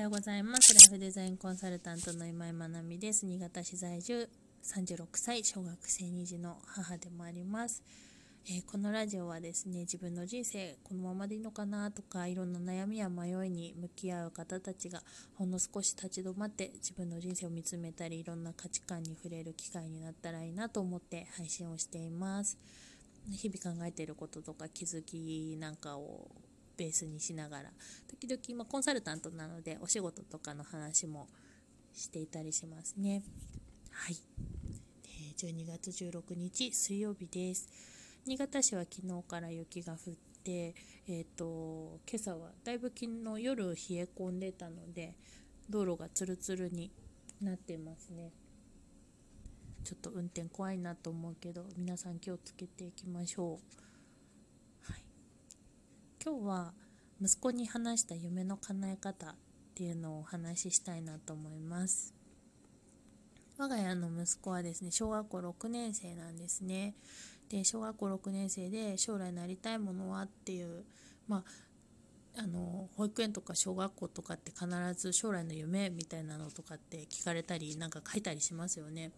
[0.00, 0.72] はようございます。
[0.72, 3.26] ライフデザインコンサルタントの今井まなみです。
[3.26, 4.30] 新潟市在住
[4.64, 7.82] 36歳、小学生2児の母でもあります。
[8.46, 15.02] えーこのラジオはですね、自分の人生このままでいいのかなとか、いろんな悩みや迷いに向き合う方たちが
[15.34, 22.56] ほんの少し立ち止まって自分の人生を見つめたり、いろんな価値観に触れる機会になったらいいなと思って配信をしています。
[23.28, 26.30] 日々考えていることとか気づきなんかを
[26.80, 27.70] ベースにしながら。
[28.08, 31.28] 時々、まあ、コンサルタントなのでお仕事とかの話も
[31.92, 33.22] していたりしますね。
[33.90, 34.16] はい、
[35.04, 37.68] え12月16日水曜日です。
[38.24, 40.74] 新潟市は昨日から雪が降って
[41.06, 45.14] えっ、と今朝はだいぶ昨日夜冷え込んでたので
[45.68, 46.90] 道路がツルツルに
[47.42, 48.32] なってますね。
[49.84, 53.89] ちょっと運転怖いなと思うけど皆さん気をつけていきましょう。
[56.22, 56.74] 今日は
[57.22, 59.34] 息子に話した夢の叶え方っ
[59.74, 62.12] ていうのをお話ししたいなと思います。
[63.56, 66.94] 我が家の息子はですね小学校6年生なんですね。
[67.48, 70.84] で小学校6年生で将来なりたいものはっていう
[71.26, 71.42] ま
[72.36, 79.10] ああの保育園とか小学校とかって必ず将来の夢みたいなのとかって聞かれたりなんか書いたりしますよね。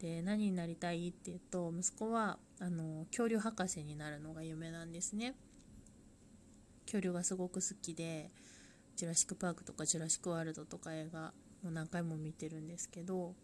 [0.00, 5.36] で何になりたいって言うと息子はあの恐竜博士になるのが夢なんですね。
[6.90, 8.32] 恐竜がすごく好きで
[8.96, 13.36] 「ジュラシック・パーク」とか「ジュラシック・ワールド」とか映画も何回も見てるんですけど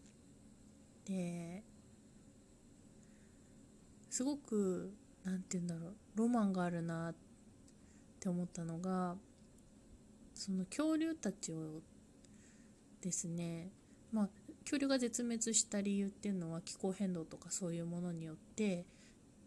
[1.05, 1.63] で
[4.09, 7.15] すごく何て言うんだろうロマンがあるなっ
[8.19, 9.15] て思ったのが
[10.35, 11.81] その恐竜たちを
[12.99, 13.71] ですね
[14.11, 14.29] まあ
[14.61, 18.83] 恐竜が絶滅した理由っていうのは気候変動とかそういうものによってっ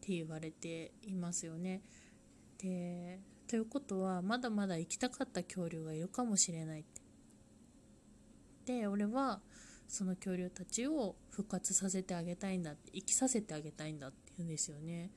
[0.00, 1.82] て言われていますよね。
[2.56, 7.00] でということはまだまだ生きたかった恐竜がいるかもしれないって。
[8.64, 9.40] で俺は
[9.88, 15.10] その恐竜たちを復活させてあげたいんだって生きさせてあげたいんだって言うんですよね。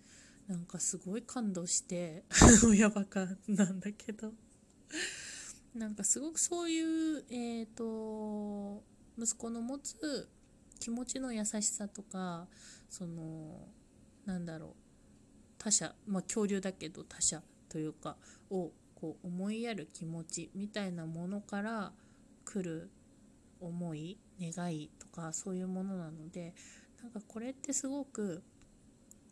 [0.48, 2.24] なんかすごい感動して
[2.68, 4.34] 親バカなんだけど
[5.76, 8.82] なんかすごくそういうえっ、と
[9.16, 10.28] 息子の持つ
[10.80, 12.48] 気持ちの優しさとか
[12.90, 13.68] その
[14.26, 14.70] なんだろう
[15.60, 17.44] 他者まあ恐竜だけど他者
[17.74, 18.16] というか
[18.52, 21.92] をこう思いやる気持ちみたいなものから
[22.46, 22.92] 来る
[23.60, 26.54] 思い願いとかそういうものなので
[27.02, 28.44] なんかこれってすごく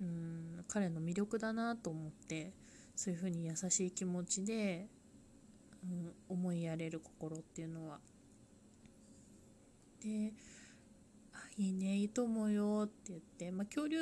[0.02, 2.52] うん彼の魅力だなと思って
[2.96, 4.88] そういうふうに優しい気持ちで、
[5.84, 8.00] うん、思いやれる心っていうのは。
[10.04, 10.34] で
[11.34, 14.00] あいいねいいと思うよって言って、まあ、恐竜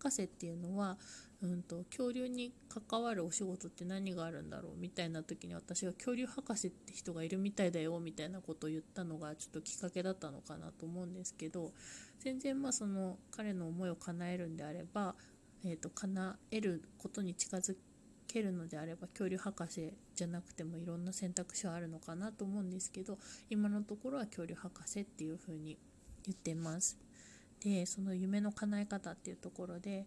[0.00, 0.96] 博士っていうのは、
[1.42, 2.52] うん、と恐竜に
[2.88, 11.72] 関わるお仕事って何があるんだろうみたいな時に私が恐竜博士って人がいるみたいだよみたいなことを言ったのがちょっときっかけだったのかなと思うんですけど
[12.20, 15.16] 全然まあその彼の思いを叶えるんであれば、
[15.64, 17.74] えー、と叶えることに近づ
[18.28, 23.18] けるのであれば恐竜博士じゃなくてもいろんな選択肢はあるのかなと思うんですけど
[23.50, 25.76] 今のところは恐竜博士っていうふうに
[26.24, 26.98] 言ってます。
[27.64, 30.04] でその夢の叶え方っていうところで、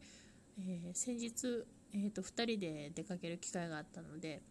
[0.57, 4.41] えー先日、えー、と2人で出かける機会があったので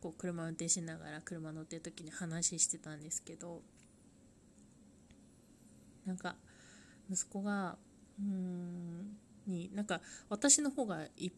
[0.00, 3.62] こう車運転しながら車乗ってる時に話してたんですけど
[6.06, 6.36] なんか
[7.10, 7.76] 息子が
[8.20, 9.16] うん
[9.46, 11.32] になんか私の方が一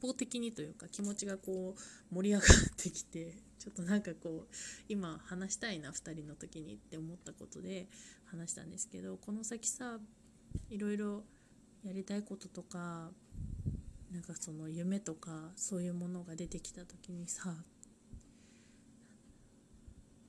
[0.00, 4.54] 方的にというか気持ちがこう盛り上がってきてちょっとなんかこう
[4.88, 7.86] 今話したいな2人の時にって思ったことで
[8.26, 9.98] 話したんですけどこの先さ
[10.70, 11.22] いろいろ
[11.84, 13.10] やりたいこととか
[14.10, 17.54] なんかその夢とかそういうものが出てきた時にさ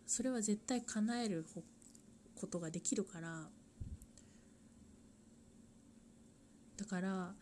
[0.06, 1.46] それは絶対叶える
[2.36, 3.44] ことができるから
[6.78, 7.34] だから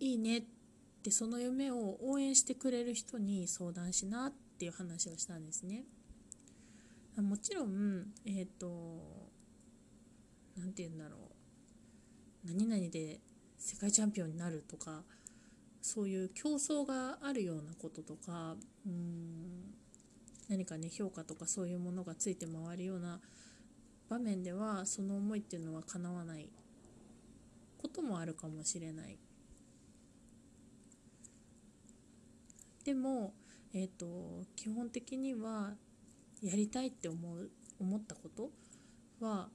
[0.00, 0.42] いいねっ
[1.02, 5.84] てその夢を応援してくれる人に相談しなっていう話をしたんですね。
[7.16, 8.66] もちろんえっ、と
[10.56, 11.41] なんて言うんだろう
[12.44, 13.20] 何々で
[13.56, 15.02] 世界チャンピオンになるとか
[15.80, 18.56] そういう競争があるようなこととか
[18.86, 19.74] うん
[20.48, 23.20] 何かね評価とかそういうものがついて回るような
[24.08, 26.48] 場面ではその思いっていうのは叶わない
[27.78, 29.18] こともあるかもしれない。
[32.84, 33.32] でも、
[33.72, 35.74] えー、と基本的には
[36.42, 37.50] やりたいって思う
[37.80, 38.50] 思ったこと
[39.20, 39.48] は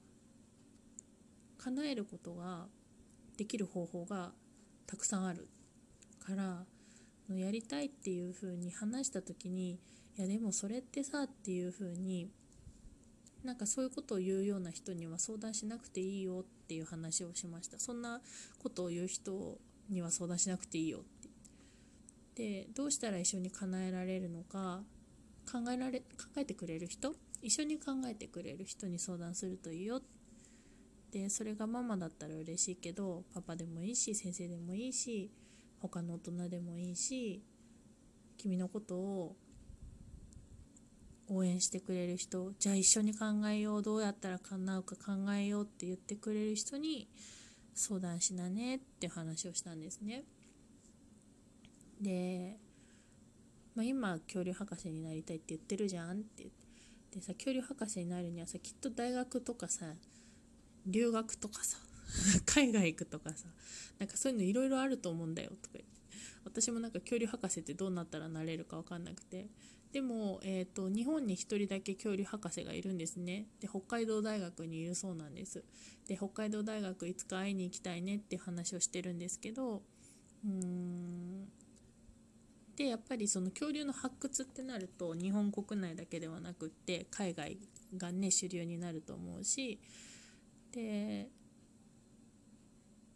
[1.58, 2.66] 叶えることが
[3.38, 4.32] できる方法が
[4.86, 5.48] たくさんある
[6.18, 6.66] から
[7.34, 9.78] やりたいっていうふうに話した時に
[10.18, 12.30] いやでもそれってさっていう風に
[13.44, 17.78] なんかそういうことを言うような人には相談しなくていいよっていう話をしました。
[17.78, 18.20] そんな
[18.58, 19.56] ことを言う人
[19.88, 21.02] には相談しなくていいよっ
[22.34, 22.64] て。
[22.64, 24.82] でどうしたら一緒に叶えられるのか
[25.50, 26.06] 考えられ考
[26.36, 27.14] えてくれる人？
[27.40, 30.06] 一緒に考えてくれる人に相談するといいよって
[31.12, 35.30] でそれがママだったら嬉しいけどパパでもいいし先生でもいいし
[35.80, 37.42] 他の大人でもいいし
[38.36, 39.36] 君のことを
[41.30, 47.08] 応援してくれる人じゃあ一緒に考えようどうやったら叶うか考えようって言ってくれる人に
[47.74, 50.24] 相談しなねって話をしたんですね。
[52.00, 52.56] で、
[53.74, 56.44] まあ、今恐竜博士になりたいって言ってるじゃんって
[57.12, 59.86] でさ恐竜博士になるにはさきっと大学とかさ
[60.88, 61.78] 留学とかさ
[62.46, 63.46] 海外行くとかさ
[63.98, 65.98] なんかそういうのいろいろあると思うんだよとか言って。
[66.44, 69.48] 私もなんか恐竜博士ってどうなったらなれるか分かんなくて。
[69.92, 73.46] でも、えーと、日本に1人だけ恐竜博士がいるんですね。
[73.60, 75.64] で北海道大学にいるそうなんです。
[76.06, 79.82] で北海道大学いつか会いに行きたいねっていう話をしてるんですけど
[80.44, 81.48] うーん。
[82.76, 87.58] でやっぱりその恐竜の発掘ってなると日本国内だけではなくって海外
[87.96, 89.80] がね主流になると思うし
[90.72, 91.28] で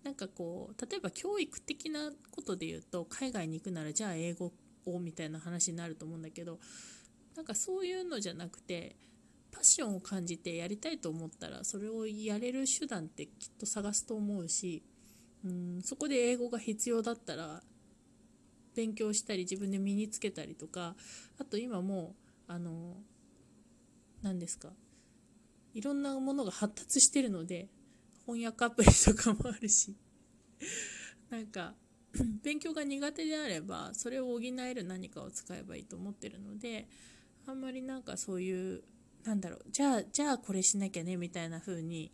[0.03, 4.53] なんかこう例えば教育的なことで言うと海外に行くならじゃあ英語
[4.87, 6.59] をみたいな話になると思うんだけど
[7.37, 8.97] なんかそういうのじゃなくて
[9.53, 14.83] パッションを感じてやりたいと思ったらそれをやれる手段ってきっと探すと思うし
[15.45, 17.63] うんそこで英語が必要だったら
[18.75, 20.95] 勉強したり自分で身につけたりとか
[21.39, 22.15] あと今も
[22.49, 22.97] あの
[24.23, 24.71] 何ですか
[25.75, 27.69] いろんなものが発達してるので
[28.27, 29.95] 翻訳アプリとかもあるし
[31.31, 31.75] なんか
[32.43, 36.89] 勉強が苦手であればそれを補える何かを使えばいいと思ってるので
[37.47, 38.85] あんまりなんかそういう
[39.25, 42.13] なんだろうじゃあじゃあこれしなきゃねみたいな風に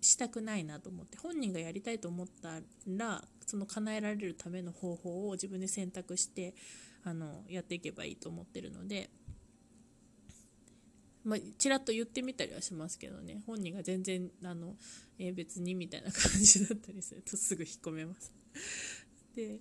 [0.00, 6.54] したくないなと思って本人がやりたいと思ったらその叶えられるための方法を自分で選択して
[7.04, 9.10] あのやっていけばいいと思ってるので。
[11.24, 13.42] まあ、ちらっと言ってみたりはしますけどね。
[13.46, 14.76] 本人が全然あの、
[15.18, 18.32] えー、別にみたいな感じだったりするとすぐ引っ込めます。
[19.34, 19.60] で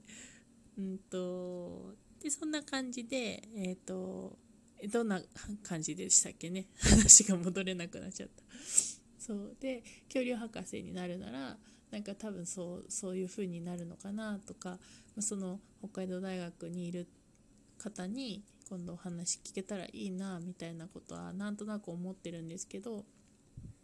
[0.77, 4.37] うんとでそんな感じでえっ、ー、と
[4.91, 5.21] どんな
[5.63, 6.65] 感じでしたっけね？
[6.79, 8.43] 話が戻れなくなっちゃった。
[9.17, 9.55] そう。
[9.61, 11.57] で恐竜博士になるなら
[11.91, 14.79] なんか多分そうそういう風になるのかなとか、
[15.15, 17.07] ま、その北海道大学にいる
[17.77, 23.05] 方に今度お話聞けたらいいなみたいなことはなんとなく思ってるんですけど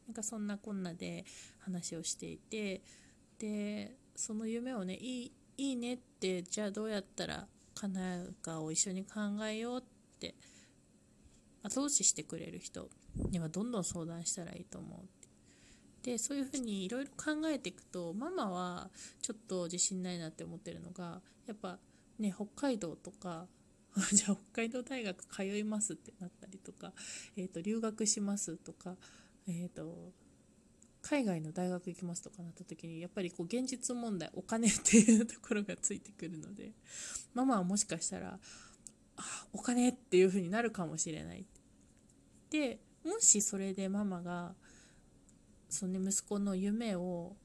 [0.07, 1.25] なんかそんなこんなで
[1.59, 2.81] 話をしていて
[3.39, 9.83] でその夢をねいいいいねってじゃあどうやったら叶うかを一緒に考えようっ
[10.19, 10.35] て
[11.63, 12.89] 後押ししてくれる人
[13.29, 18.89] にはどんどん相談したらいいと思うでそういうふうにいろいろ考えていくとママは
[19.21, 21.77] ちょっと自信ないなって思ってるのがやっぱ
[22.17, 23.47] ね北海道とか
[24.13, 26.93] じゃあ北海道大学通いますってなったりとか、
[27.35, 28.95] えー、と留学しますとか、
[29.47, 30.13] えーと
[31.01, 36.73] 海外の大学行きますとかなった時にやっぱりこう現実問題お金っていうところがついてくるので
[37.33, 38.39] ママはもしかしたら
[39.15, 41.45] あお金っていう風になるかもしれない。
[42.49, 44.53] でもしそれでママが
[45.69, 47.35] その、ね、息子の夢を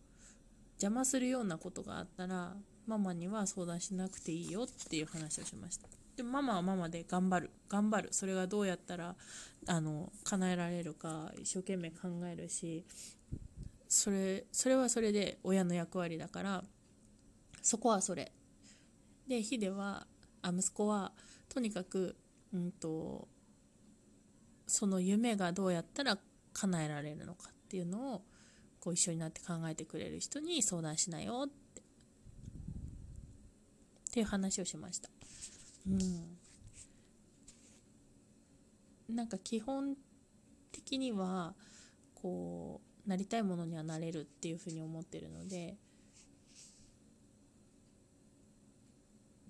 [0.75, 5.89] 邪魔するようなことがあったらママには相談しなくていいよっていう話をしました。
[6.17, 7.51] でママはママで頑張る。
[7.69, 8.09] 頑張る。
[8.13, 9.17] それがどうやったら
[9.67, 12.85] あの叶えられるか一生懸命考えるし
[13.89, 16.65] それそれはそれで親の役割だから
[17.63, 18.33] そこはそれ。
[19.27, 20.07] でヒデは
[20.43, 21.13] あ息子は
[21.49, 22.17] とにかく、
[22.53, 23.27] うんと、
[24.67, 26.19] その夢がどうやったら
[26.53, 28.23] 叶えられるのかっていうのを
[28.81, 31.81] こう一緒になって考えてくれる人に相談しなよって。
[34.11, 35.09] っていう話をしました。
[35.87, 35.91] う
[39.13, 39.97] ん、なんか基本
[40.73, 41.55] 的には
[42.15, 45.77] こうなりたいものにはなれるっていうふうに思ってるので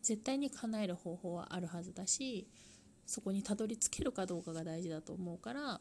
[0.03, 2.49] 絶対に叶える方法はあるはずだし
[3.07, 5.81] そこにたどり着けるかどうかが大事だと思うから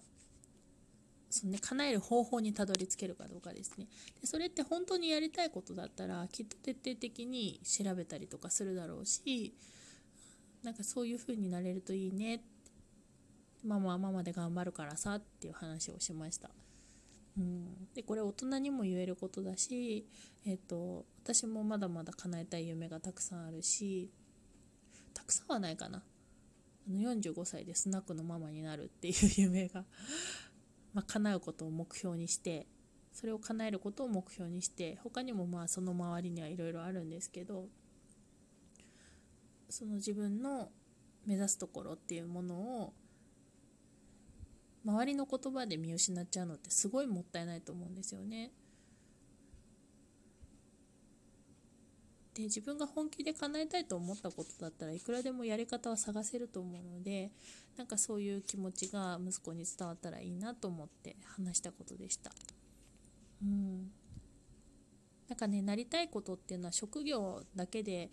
[1.29, 3.87] その、ね、叶える方法にたどり着けるかどうかですね。
[4.21, 9.55] でそれって本当にやりたいことだったらきっと徹底的に調べたりとかするだろうし
[10.63, 12.41] なんかそういう風になれるといいね。
[13.63, 16.49] ママはママで頑張るからさっていう話をしました。
[17.37, 20.07] うん、でこれ大人にも言えることだし、
[20.45, 24.11] えーと、私もまだまだ叶えたい夢がたくさんあるし
[25.13, 26.03] たくさんはないかな。
[26.87, 29.85] あの45歳でスナックのママになるっていう夢が
[30.93, 32.67] まあ、叶うことを目標にして
[33.13, 37.67] それを叶えることを目標にして他にもまあその周りにはいろいろあるんですけど
[39.73, 40.69] その自分の
[41.25, 42.93] 目指すところっていうものを
[44.85, 48.51] 周りの言葉で見失っちゃうのってすごいもったいないと思うんですよね。
[52.35, 57.31] で自分が本気で叶えたいと思ったことだったらいくらでもやり方は探せると思うので
[57.75, 62.31] なんかそういう気持ちが息子に伝わったらいいなと思って話したことでした。
[63.41, 63.91] うん、
[65.29, 68.11] なんかねなりたいことっていうのは職業だけで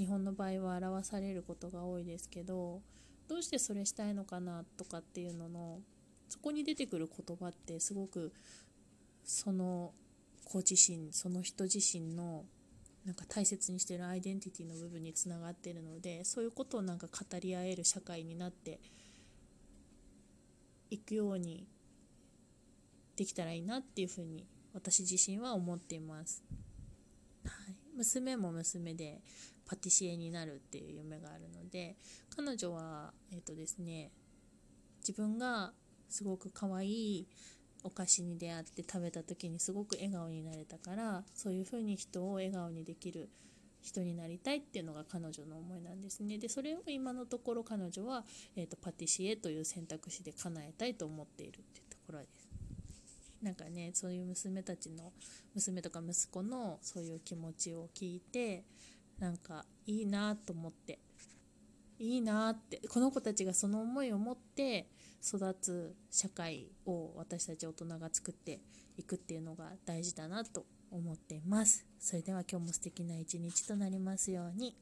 [0.00, 2.80] 日本の場合は表されることが多いですけど
[3.28, 5.80] どうしてそれしたいのかなとかっていうのの
[6.30, 8.32] そこに出てくる言葉ってすごく
[9.24, 9.92] その
[10.42, 12.44] 子自身その人自身の
[13.04, 18.80] なんか大切にしてるアイデンティティの部分につながってるのでそういうことをなんか語り合える社会になって
[20.88, 21.66] いくように
[23.16, 26.42] できたらいいなっていうふうに私自身は思っています、
[27.44, 29.20] はい、娘も娘で
[29.70, 31.94] パティシエになるっていう夢があるので
[32.34, 34.10] 彼女はえっ、ー、とですね
[34.98, 35.70] 自分が
[36.08, 37.28] すごく可愛い
[37.84, 43.30] お菓子に出会って食べた時にすごく笑顔になれたからそういうふうに人を笑顔にできる
[43.80, 46.36] 人になりたいっていうのが彼女の思いなんですね。
[46.36, 48.24] でそれを今のところ彼女は、
[48.56, 52.48] えーと、パティシエという選択肢で叶えたいと思っているっていうところです。
[53.40, 55.12] なんかねそういう娘たちの
[55.54, 58.64] 娘とか息子のそういう気持ちを聞いて
[59.20, 60.98] なんかいいなと思って
[61.98, 64.88] いいなってこの子たちがその思いを持って
[65.22, 68.60] 育つ社会を私たち大人が作って
[68.96, 71.86] いくっていうのが大事だなと思っています。
[71.98, 74.74] それでは今日も素敵な一日となりますように。